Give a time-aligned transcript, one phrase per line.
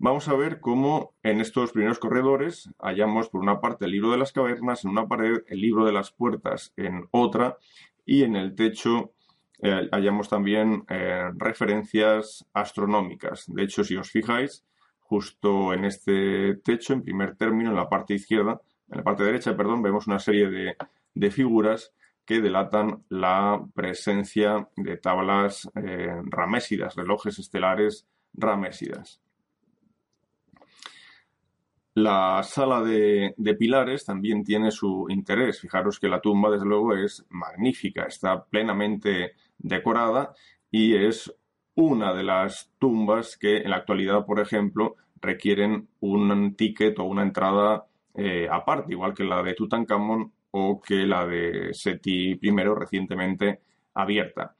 [0.00, 4.18] Vamos a ver cómo en estos primeros corredores hallamos por una parte el libro de
[4.18, 7.56] las cavernas, en una pared el libro de las puertas en otra
[8.06, 9.12] y en el techo
[9.60, 13.46] eh, hallamos también eh, referencias astronómicas.
[13.48, 14.64] De hecho, si os fijáis,
[15.00, 19.56] justo en este techo, en primer término, en la parte izquierda, en la parte derecha,
[19.56, 20.76] perdón, vemos una serie de,
[21.14, 21.92] de figuras
[22.24, 29.20] que delatan la presencia de tablas eh, ramésidas, relojes estelares ramésidas.
[31.98, 35.60] La sala de, pilares también tiene su interés.
[35.60, 40.32] Fijaros que la tumba, desde luego, es magnífica, está plenamente decorada
[40.70, 41.34] y es
[41.74, 47.22] una de las tumbas que en la actualidad, por ejemplo, requieren un ticket o una
[47.22, 53.60] entrada eh, aparte, igual que la de Tutankamón o que la de Seti I recientemente
[53.94, 54.54] abierta.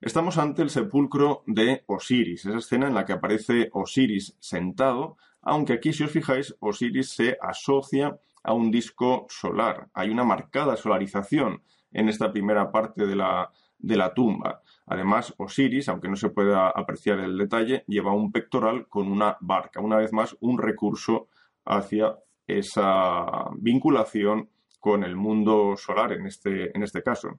[0.00, 5.74] Estamos ante el sepulcro de Osiris, esa escena en la que aparece Osiris sentado aunque
[5.74, 9.88] aquí si os fijáis Osiris se asocia a un disco solar.
[9.94, 11.62] Hay una marcada solarización
[11.92, 14.62] en esta primera parte de la, de la tumba.
[14.86, 19.80] Además, Osiris, aunque no se pueda apreciar el detalle, lleva un pectoral con una barca.
[19.80, 21.28] Una vez más, un recurso
[21.64, 24.48] hacia esa vinculación
[24.80, 27.38] con el mundo solar en este, en este caso.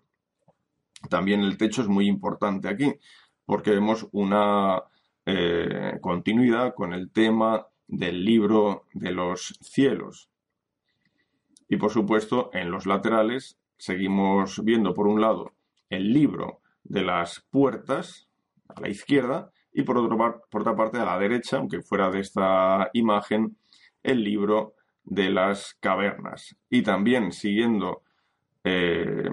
[1.10, 2.94] También el techo es muy importante aquí,
[3.46, 4.82] porque vemos una
[5.26, 10.30] eh, continuidad con el tema del libro de los cielos.
[11.68, 15.54] Y por supuesto, en los laterales seguimos viendo por un lado
[15.90, 18.28] el libro de las puertas
[18.68, 19.96] a la izquierda y por,
[20.50, 23.58] por otra parte a la derecha, aunque fuera de esta imagen,
[24.04, 26.56] el libro de las cavernas.
[26.70, 28.04] Y también siguiendo
[28.64, 29.30] eh,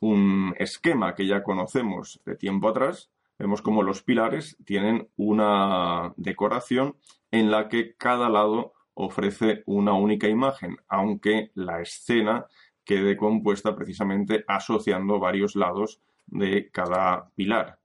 [0.00, 6.96] un esquema que ya conocemos de tiempo atrás, vemos como los pilares tienen una decoración
[7.30, 12.46] en la que cada lado ofrece una única imagen, aunque la escena
[12.84, 17.78] quede compuesta precisamente asociando varios lados de cada pilar.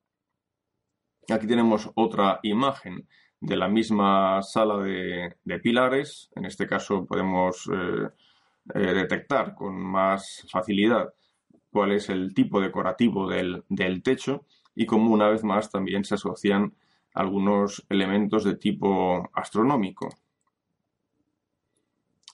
[1.29, 3.07] Aquí tenemos otra imagen
[3.39, 6.29] de la misma sala de, pilares.
[6.35, 8.09] En este caso podemos eh,
[8.75, 11.13] eh, detectar con más facilidad
[11.71, 14.45] cuál es el tipo decorativo del, del techo
[14.79, 16.73] y cómo una vez más también se asocian
[17.13, 20.07] algunos elementos de tipo astronómico.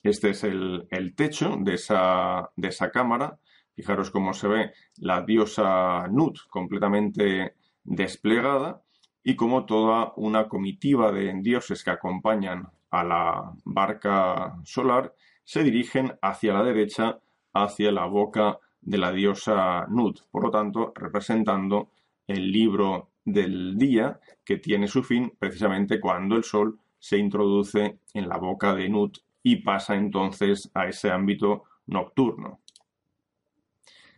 [0.04, 0.86] Este es el,
[1.16, 3.40] techo de esa, de esa, cámara.
[3.74, 8.80] Fijaros cómo se ve la diosa Nut completamente desplegada
[9.24, 15.12] y cómo toda una comitiva de dioses que acompañan a la barca solar
[15.42, 17.18] se dirigen hacia la derecha,
[17.54, 21.90] hacia la boca de la diosa Nut, por lo tanto representando
[22.26, 28.28] el libro del día que tiene su fin precisamente cuando el Sol se introduce en
[28.28, 32.60] la boca de Nut y pasa entonces a ese ámbito nocturno.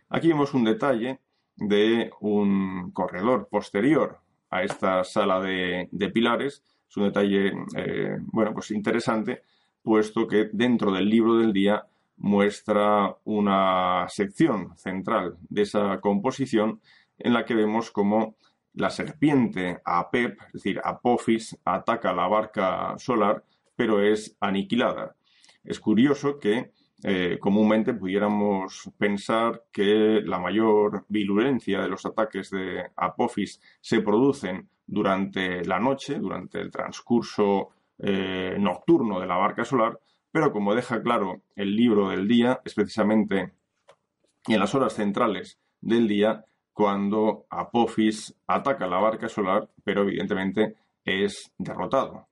[0.09, 1.19] Aquí vemos un detalle
[1.55, 6.63] de un corredor posterior a esta sala de, pilares.
[6.89, 9.43] Es un detalle, eh, bueno, pues interesante,
[9.83, 11.85] puesto que dentro del libro del día
[12.17, 16.81] muestra una sección central de esa composición
[17.19, 18.35] en la que vemos cómo
[18.73, 23.43] la serpiente Apep, es decir, Apophis, ataca la barca solar,
[23.75, 25.15] pero es aniquilada.
[25.63, 26.71] Es curioso que
[27.03, 34.69] eh, comúnmente pudiéramos pensar que la mayor virulencia de los ataques de Apophis se producen
[34.85, 37.69] durante la noche, durante el transcurso
[37.99, 39.99] eh, nocturno de la barca solar,
[40.31, 43.53] pero como deja claro el libro del día, es precisamente
[44.47, 46.45] en las horas centrales del día
[46.79, 52.29] cuando Apophis ataca la barca solar, pero evidentemente es derrotado.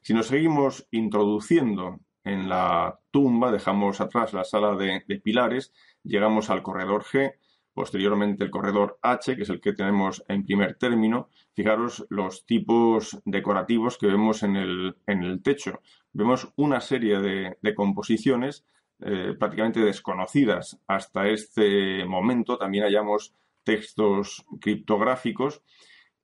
[0.00, 5.74] Si nos seguimos introduciendo en la tumba, dejamos atrás la sala de, pilares,
[6.04, 7.34] llegamos al corredor G,
[7.74, 11.28] posteriormente el corredor H, que es el que tenemos en primer término.
[11.52, 15.82] Fijaros los tipos decorativos que vemos en el, techo.
[16.14, 18.64] Vemos una serie de composiciones
[19.00, 22.56] eh, prácticamente desconocidas hasta este momento.
[22.56, 25.62] También hallamos textos criptográficos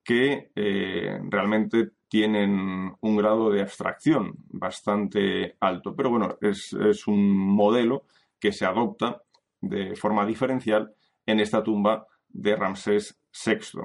[0.05, 5.95] que eh, realmente tienen un grado de abstracción bastante alto.
[5.95, 8.05] Pero bueno, es, es, un modelo
[8.39, 9.23] que se adopta
[9.61, 10.93] de forma diferencial
[11.27, 13.81] en esta tumba de Ramsés VI.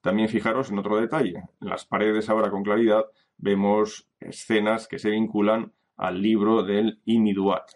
[0.00, 1.42] También fijaros en otro detalle.
[1.60, 3.04] En las paredes ahora con claridad
[3.38, 7.70] vemos escenas que se vinculan al libro del Imiduat.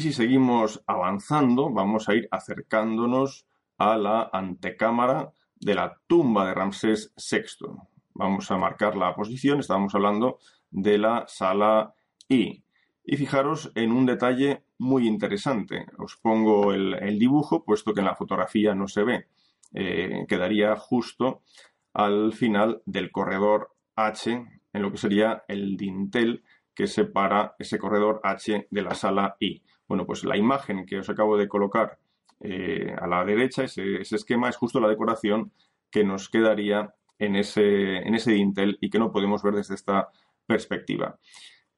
[0.00, 3.44] Y si seguimos avanzando, vamos a ir acercándonos
[3.76, 7.66] a la antecámara de la tumba de Ramsés VI.
[8.14, 10.38] Vamos a marcar la posición, estábamos hablando
[10.70, 11.92] de la sala
[12.30, 12.64] I.
[13.04, 15.84] Y fijaros en un detalle muy interesante.
[15.98, 19.26] Os pongo el, dibujo, puesto que en la fotografía no se ve.
[19.74, 21.42] Eh, quedaría justo
[21.92, 26.42] al final del corredor H, en lo que sería el dintel
[26.74, 29.62] que separa ese corredor H de la sala I.
[29.90, 31.98] Bueno, pues la imagen que os acabo de colocar
[32.38, 35.50] eh, a la derecha, ese, esquema, es justo la decoración
[35.90, 40.10] que nos quedaría en ese, en ese dintel y que no podemos ver desde esta
[40.46, 41.18] perspectiva.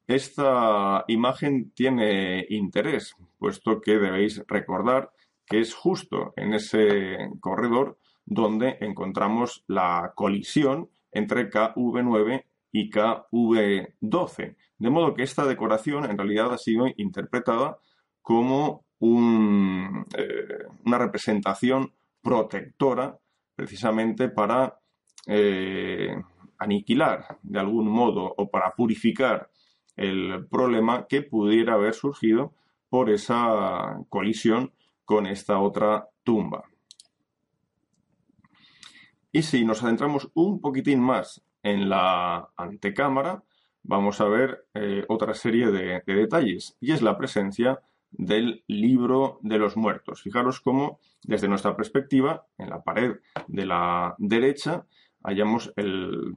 [0.05, 5.09] Esta imagen tiene interés, puesto que debéis recordar
[5.47, 14.55] que es justo en ese corredor donde encontramos la colisión entre KV9 y KV12.
[14.77, 17.79] De modo que esta decoración en realidad ha sido interpretada
[18.23, 23.19] como eh, una representación protectora
[23.55, 24.79] precisamente para
[25.27, 26.15] eh,
[26.57, 29.49] aniquilar de algún modo o para purificar
[29.95, 32.53] el problema que pudiera haber surgido
[32.89, 34.71] por esa colisión
[35.05, 36.63] con esta otra tumba.
[39.31, 43.43] Y si nos adentramos un poquitín más en la antecámara,
[43.83, 47.81] vamos a ver eh, otra serie de, detalles, y es la presencia
[48.17, 50.21] del libro de los muertos.
[50.21, 53.17] Fijaros cómo, desde nuestra perspectiva, en la pared
[53.47, 54.85] de la derecha,
[55.23, 55.73] hallamos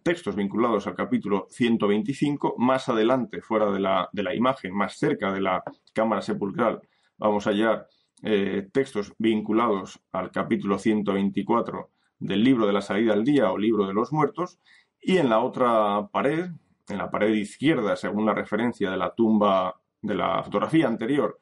[0.03, 2.55] textos vinculados al capítulo 125.
[2.59, 5.63] Más adelante, fuera de la, de la imagen, más cerca de la
[5.93, 6.81] cámara sepulcral,
[7.19, 7.87] vamos a hallar
[8.23, 13.87] eh, textos vinculados al capítulo 124 del libro de la salida al día o libro
[13.87, 14.59] de los muertos.
[15.01, 16.51] Y en la otra pared,
[16.89, 21.41] en la pared izquierda, según la referencia de la tumba de la fotografía anterior,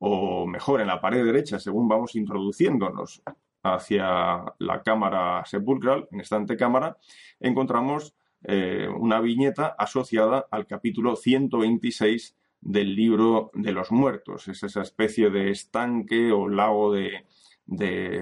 [0.00, 3.22] o mejor en la pared derecha, según vamos introduciéndonos
[3.62, 6.96] hacia la cámara sepulcral, en esta antecámara,
[7.38, 14.48] encontramos eh, una viñeta asociada al capítulo 126 del libro de los muertos.
[14.48, 17.24] Es esa especie de estanque o lago de,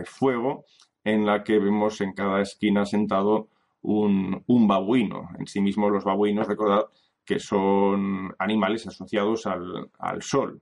[0.05, 0.65] fuego
[1.05, 3.49] en la que vemos en cada esquina sentado
[3.83, 5.29] un, babuino.
[5.39, 6.87] En sí mismo los babuinos, recordad
[7.25, 10.61] que son animales asociados al, sol.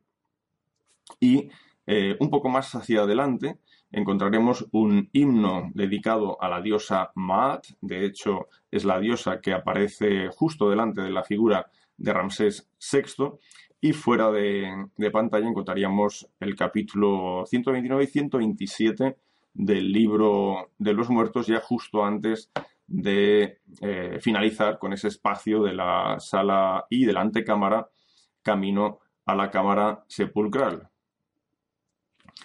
[1.21, 1.49] Y
[1.87, 3.59] eh, un poco más hacia adelante
[3.93, 10.29] encontraremos un himno dedicado a la diosa Maat, de hecho es la diosa que aparece
[10.29, 13.39] justo delante de la figura de Ramsés VI,
[13.81, 19.17] y fuera de, pantalla encontraríamos el capítulo 129 y 127
[19.55, 22.51] del libro de los muertos, ya justo antes
[22.87, 27.89] de eh, finalizar con ese espacio de la sala y de la antecámara
[28.43, 30.89] camino a la cámara sepulcral.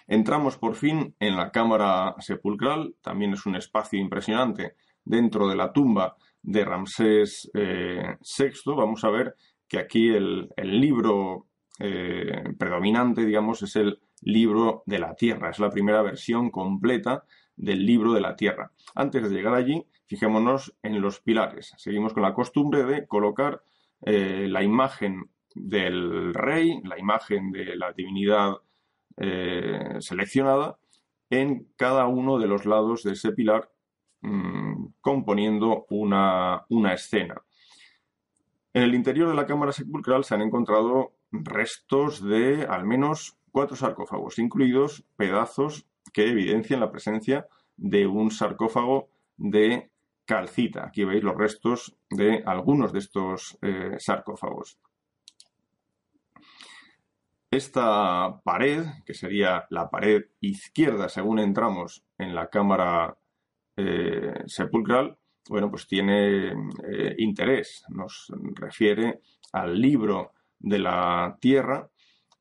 [0.08, 5.72] Entramos por fin en la cámara sepulcral, también es un espacio impresionante dentro de la
[5.72, 7.62] tumba de Ramsés VI.
[7.64, 8.18] Eh,
[8.66, 9.36] Vamos a ver
[9.68, 11.48] que aquí el, libro
[11.80, 15.50] eh, predominante, digamos, es el libro de la tierra.
[15.50, 17.24] Es la primera versión completa
[17.56, 18.72] del libro de la tierra.
[18.96, 21.74] Antes de llegar allí, fijémonos en los pilares.
[21.78, 23.64] Seguimos con la costumbre de colocar
[24.02, 28.56] eh, la imagen del rey, la imagen de la divinidad
[29.18, 30.78] eh, seleccionada
[31.30, 33.72] en cada uno de los lados de ese pilar
[34.22, 37.42] mm, componiendo una, escena.
[38.74, 43.76] En el interior de la cámara sepulcral se han encontrado restos de al menos cuatro
[43.76, 49.90] sarcófagos, incluidos pedazos que evidencian la presencia de un sarcófago de
[50.26, 50.86] calcita.
[50.86, 54.78] Aquí veis los restos de algunos de estos eh, sarcófagos.
[57.52, 63.18] Esta pared, que sería la pared izquierda según entramos en la cámara
[63.76, 65.18] eh, sepulcral,
[65.50, 67.84] bueno, pues tiene eh, interés.
[67.90, 69.20] Nos refiere
[69.52, 71.90] al libro de la tierra,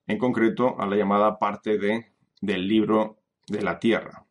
[0.06, 4.24] en concreto a la llamada parte de, del libro de la tierra.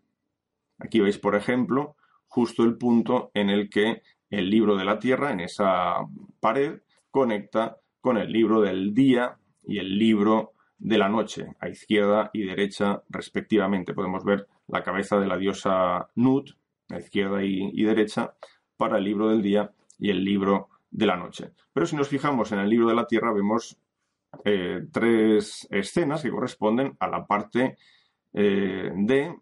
[0.77, 5.33] Aquí veis, por ejemplo, justo el punto en el que el libro de la tierra,
[5.33, 5.95] en esa
[6.39, 6.79] pared,
[7.11, 12.45] conecta con el libro del día y el libro de la noche, a izquierda y
[12.45, 13.93] derecha respectivamente.
[13.93, 16.51] Podemos ver la cabeza de la diosa Nut,
[16.89, 18.33] a izquierda y, derecha,
[18.77, 21.51] para el libro del día y el libro de la noche.
[21.73, 23.77] Pero si nos fijamos en el libro de la tierra, vemos
[24.45, 27.77] eh, tres escenas que corresponden a la parte
[28.33, 29.35] eh, de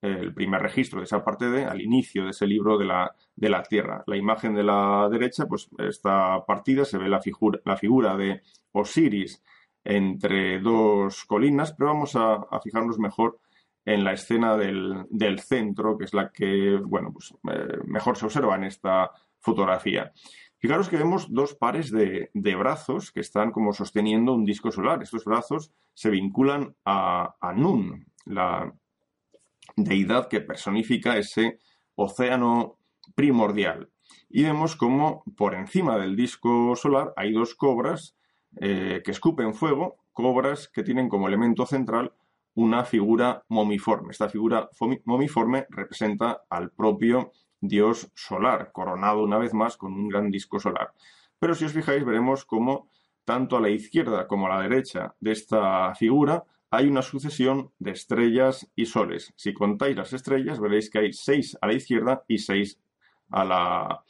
[0.00, 3.48] el primer registro de esa parte de al inicio de ese libro de la, de
[3.48, 4.02] la tierra.
[4.08, 7.20] La imagen de la derecha, pues está partida, se ve la
[7.64, 9.40] la figura de Osiris
[9.84, 13.38] entre dos colinas, pero vamos a, fijarnos mejor
[13.84, 18.56] en la escena del, centro, que es la que, bueno, pues eh, mejor se observa
[18.56, 19.10] en esta
[19.40, 20.12] fotografía.
[20.58, 25.02] Fijaros que vemos dos pares de, brazos que están como sosteniendo un disco solar.
[25.02, 28.72] Estos brazos se vinculan a, a Nun, la
[29.74, 31.58] deidad que personifica ese
[31.96, 32.78] océano
[33.16, 33.90] primordial.
[34.28, 38.14] Y vemos como por encima del disco solar hay dos cobras
[38.56, 42.12] eh, que escupen fuego, cobras que tienen como elemento central
[42.54, 44.10] una figura momiforme.
[44.10, 44.68] Esta figura
[45.04, 50.92] momiforme representa al propio dios solar, coronado una vez más con un gran disco solar.
[51.38, 52.88] Pero si os fijáis, veremos cómo
[53.24, 57.92] tanto a la izquierda como a la derecha de esta figura hay una sucesión de
[57.92, 59.32] estrellas y soles.
[59.36, 62.80] Si contáis las estrellas, veréis que hay seis a la izquierda y seis
[63.30, 64.04] a la,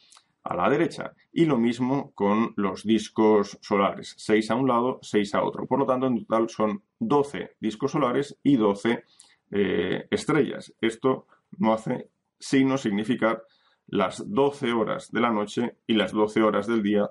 [0.44, 1.14] a la derecha.
[1.32, 5.66] Y lo mismo con los discos solares, seis a un lado, seis a otro.
[5.66, 9.04] Por lo tanto, en total son 12 discos solares y 12
[9.52, 10.74] eh, estrellas.
[10.80, 11.26] Esto
[11.58, 12.08] no hace
[12.38, 13.44] sino significar
[13.86, 17.10] las 12 horas de la noche y las 12 horas del día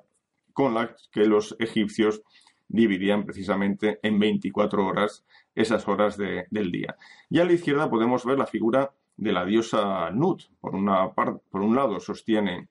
[0.52, 2.22] con las que los egipcios
[2.68, 6.96] dividían precisamente en 24 horas esas horas del día.
[7.30, 10.44] Y a la izquierda podemos ver la figura de la diosa Nut.
[10.60, 12.70] Por, una por un lado sostiene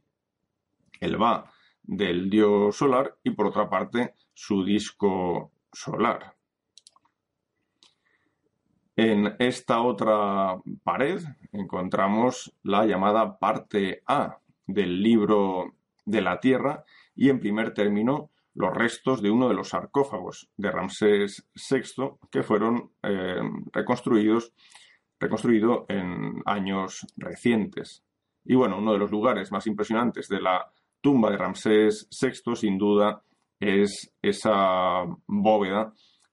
[1.01, 1.51] el Va
[1.83, 6.35] del dios solar y por otra parte su disco solar.
[8.97, 17.31] En esta otra pared encontramos la llamada parte A del libro de la Tierra y
[17.31, 22.93] en primer término los restos de uno de los sarcófagos de Ramsés VI que fueron
[23.03, 23.41] eh,
[23.73, 24.53] reconstruidos
[25.21, 28.03] reconstruido en años recientes.
[28.45, 32.79] Y bueno, uno de los lugares más impresionantes de la tumba de Ramsés VI sin
[32.79, 33.23] duda
[33.59, 35.93] es esa bóveda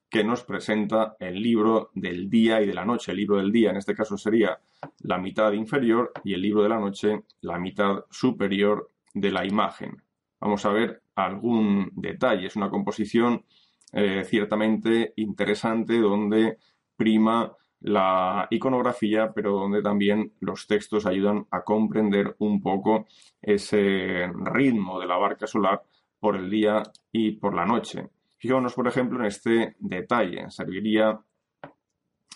[0.09, 3.11] que nos presenta el libro del día y de la noche.
[3.11, 4.57] El libro del día en este caso sería
[4.99, 10.01] la mitad inferior y el libro de la noche la mitad superior de la imagen.
[10.39, 12.47] Vamos a ver algún detalle.
[12.47, 13.43] Es una composición
[13.91, 16.57] eh, ciertamente interesante donde
[16.95, 23.05] prima la iconografía, pero donde también los textos ayudan a comprender un poco
[23.41, 25.83] ese ritmo de la barca solar
[26.19, 28.09] por el día y por la noche.
[28.37, 30.49] Fijémonos, por ejemplo, en este detalle.
[30.49, 31.19] Serviría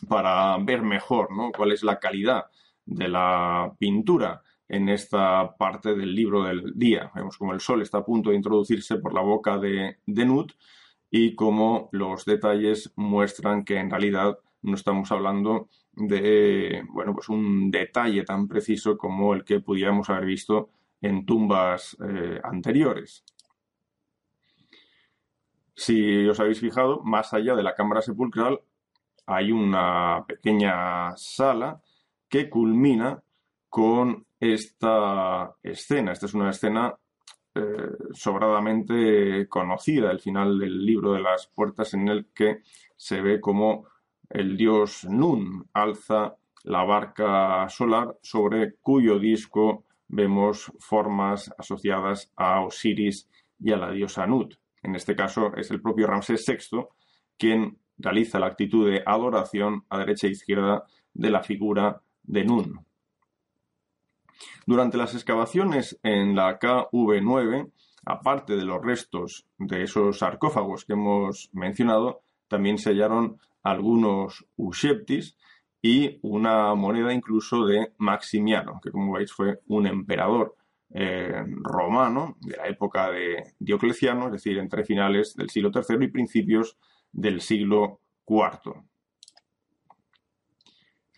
[0.07, 2.45] para ver mejor cuál es la calidad
[2.85, 7.11] de la pintura en esta parte del libro del día.
[7.13, 10.53] Vemos como el sol está a punto de introducirse por la boca de, de Nut
[11.09, 17.69] y cómo los detalles muestran que en realidad no estamos hablando de bueno, pues un
[17.71, 20.69] detalle tan preciso como el que pudiéramos haber visto
[21.01, 23.23] en tumbas eh, anteriores.
[25.75, 28.61] Si os habéis fijado, más allá de la cámara sepulcral
[29.25, 31.81] hay una pequeña sala
[32.27, 33.21] que culmina
[33.69, 36.11] con esta escena.
[36.11, 36.95] Esta es una escena
[37.53, 42.61] eh, sobradamente conocida, el final del libro de las puertas, en el que
[42.95, 43.87] se ve como
[44.33, 53.29] el dios Nun alza la barca solar sobre cuyo disco vemos formas asociadas a Osiris
[53.59, 54.55] y a la diosa Nut.
[54.83, 56.87] En este caso es el propio Ramsés VI
[57.37, 60.83] quien realiza la actitud de adoración a derecha e izquierda
[61.13, 62.85] de la figura de Nun.
[64.65, 67.71] Durante las excavaciones en la KV9,
[68.05, 75.37] aparte de los restos de esos sarcófagos que hemos mencionado, también se hallaron algunos usheptis
[75.81, 80.55] y una moneda incluso de Maximiano, que como veis fue un emperador
[80.93, 86.09] eh, romano de la época de Diocleciano, es decir, entre finales del siglo III y
[86.09, 86.77] principios
[87.11, 88.83] del siglo IV.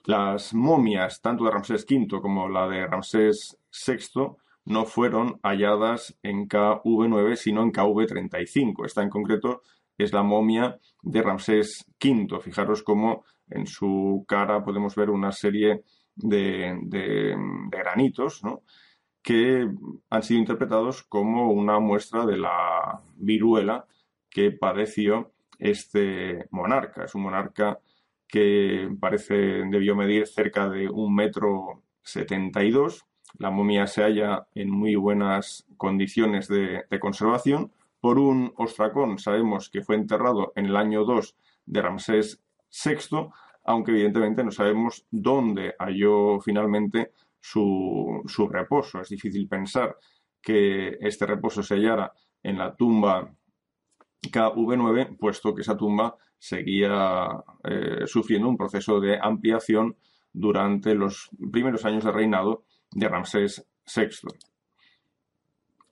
[0.05, 3.57] Las momias, tanto de Ramsés V como la de Ramsés
[3.87, 4.35] VI,
[4.65, 8.85] no fueron halladas en KV9, sino en KV35.
[8.85, 9.61] Esta en concreto
[9.97, 12.39] es la momia de Ramsés V.
[12.41, 15.83] Fijaros cómo en su cara podemos ver una serie
[16.15, 17.35] de,
[17.69, 18.41] granitos
[19.21, 19.67] que
[20.09, 23.85] han sido interpretados como una muestra de la viruela
[24.29, 27.05] que padeció este monarca.
[27.05, 27.79] Es un monarca
[28.27, 29.35] que parece
[29.69, 33.05] debió medir cerca de un metro setenta y dos.
[33.37, 37.71] La momia se halla en muy buenas condiciones de conservación
[38.03, 39.17] por un ostracón.
[39.17, 43.29] Sabemos que fue enterrado en el año 2 de Ramsés VI,
[43.63, 48.99] aunque evidentemente no sabemos dónde halló finalmente su, reposo.
[48.99, 49.95] Es difícil pensar
[50.41, 52.11] que este reposo se hallara
[52.43, 53.33] en la tumba
[54.21, 57.29] KV9, puesto que esa tumba seguía
[57.63, 59.95] eh, sufriendo un proceso de ampliación
[60.33, 64.09] durante los primeros años de reinado de Ramsés VI.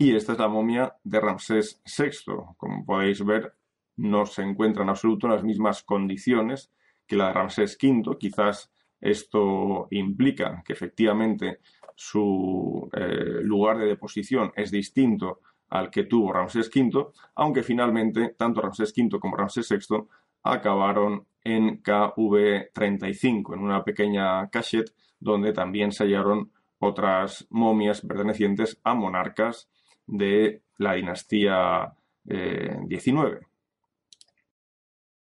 [0.01, 2.33] Y esta es la momia de Ramsés VI.
[2.57, 3.53] Como podéis ver,
[3.97, 6.71] no se encuentra en absoluto en las mismas condiciones
[7.05, 8.17] que la de Ramsés V.
[8.17, 11.59] Quizás esto implica que efectivamente
[11.93, 18.59] su eh, lugar de deposición es distinto al que tuvo Ramsés V, aunque finalmente tanto
[18.59, 19.97] Ramsés V como Ramsés VI
[20.41, 28.95] acabaron en KV35, en una pequeña cachette donde también se hallaron otras momias pertenecientes a
[28.95, 29.69] monarcas
[30.11, 31.93] de la dinastía
[32.25, 33.39] XIX.
[33.39, 33.39] Eh,